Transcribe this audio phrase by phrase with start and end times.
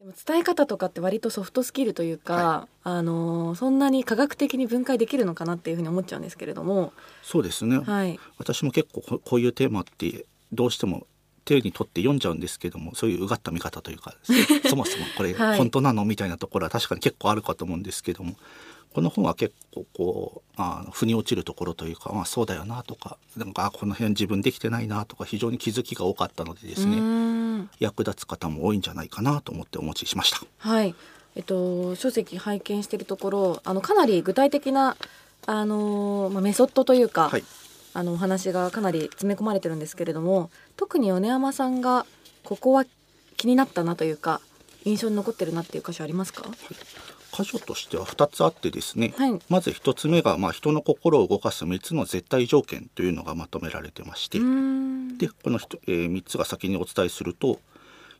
[0.00, 6.94] でも伝え方とかって割とソフトスキルというか、はい、あのそんなに科学的に分解できるのかなっていうふうに思っちゃうんですけれども。
[7.22, 11.06] そうですね、はい、私も結構こういうテーマってどうしても
[11.44, 14.14] 手に取って読んじゃうんですけどもそういううがった見方というか
[14.68, 18.36] そもそもこれ本当なのみたいなところは確かに結構あるかと思うんですけども
[18.94, 26.96] この本は結構こうあ腑に落ちるところというか、まあ、そうだよなとかなんかこの辺自分できてないなとか非常に気づきが多かったのでですね
[27.78, 30.40] 役立つ方も多いんじゃないかなと思ってお持ちしました。
[30.58, 30.94] はい。
[31.36, 34.96] えっと、書籍拝見しているところあのかなり具体的な
[35.46, 37.44] あの、まあ、メソッドというか、はい、
[37.94, 42.04] あのお話がかなり詰め込まれてるんですけれども特に米山さんが
[42.44, 42.84] ここは
[43.36, 44.40] 気になったなというか
[44.84, 46.58] 印象に残ってるなっていう箇所ありますか、はい。
[47.32, 54.38] 箇所としては2つあってですね、はい、まず1つ目が、まあ、人の心を動かす3つの絶対条件というのがまとめられてまして
[55.20, 57.60] でこの、えー、3つが先にお伝えすると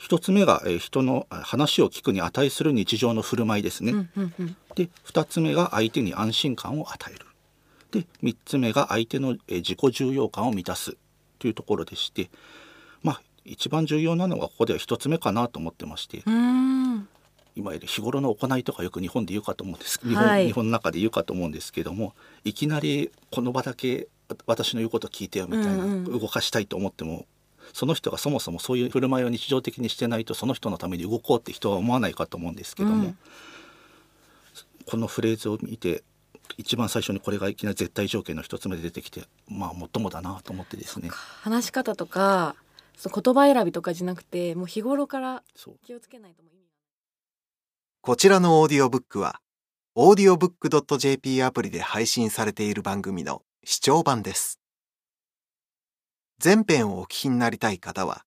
[0.00, 3.92] 1つ目が、えー、人の話を聞くに値する日常の振る舞いですね。
[3.92, 7.26] うんうんうん、で2つ目が相手に安心感を与える。
[7.90, 10.96] で3つ目が相手の、えー、自己重要感を満たす
[11.38, 12.30] というところでして
[13.02, 16.22] まあ一番重要なのはここでは1つ目かなと思ってまして。
[17.56, 22.14] いわゆる日頃の行いとかよく日本で言うかと思うんです日本はい、日本の中で言うかと思うんですけども
[22.44, 24.06] いきなりこの場だけ
[24.46, 27.26] 私の言うこと聞いてよみたいな、うんうん、動かしたいと思っても
[27.72, 33.18] その人がそもそもそういう振る舞いを日常的にしてないとその人のために動こうって人は思わないかと思うんですけども、うん、
[34.86, 36.02] このフレーズを見て
[36.56, 41.10] 一番最初にこれがいきなり絶対条件の一つ目で出てきてまあ最もだなと思ってですね。
[41.42, 42.56] 話し方とか
[43.02, 45.42] 言葉選びとかじゃなくてもう日頃から
[45.86, 46.42] 気をつけないと
[48.02, 49.42] こちらのオーディオブックは、
[49.94, 54.58] audiobook.jp アプリで配信されている番組の視聴版です。
[56.38, 58.24] 全編をお聞きになりたい方は、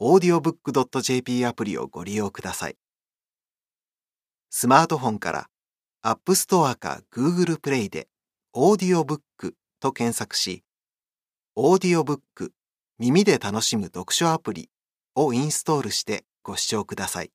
[0.00, 2.76] audiobook.jp アプリをご利用ください。
[4.48, 5.48] スマートフォンから
[6.02, 8.08] App Store か Google Play で
[8.56, 9.20] Audiobook
[9.78, 10.64] と検索し、
[11.54, 12.52] Audiobook
[12.98, 14.70] 耳で楽しむ読書アプリ
[15.14, 17.30] をインストールしてご視聴ください。